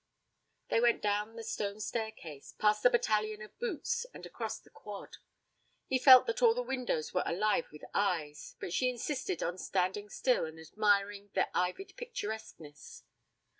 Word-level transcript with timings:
They 0.69 0.81
went 0.81 1.03
down 1.03 1.35
the 1.35 1.43
stone 1.43 1.79
staircase, 1.79 2.53
past 2.57 2.81
the 2.81 2.89
battalion 2.89 3.39
of 3.43 3.59
boots, 3.59 4.07
and 4.15 4.25
across 4.25 4.57
the 4.57 4.71
quad. 4.71 5.17
He 5.85 5.99
felt 5.99 6.25
that 6.25 6.41
all 6.41 6.55
the 6.55 6.63
windows 6.63 7.13
were 7.13 7.21
alive 7.23 7.67
with 7.71 7.83
eyes, 7.93 8.55
but 8.59 8.73
she 8.73 8.89
insisted 8.89 9.43
on 9.43 9.59
standing 9.59 10.09
still 10.09 10.43
and 10.45 10.59
admiring 10.59 11.29
their 11.35 11.51
ivied 11.53 11.95
picturesqueness. 11.97 13.03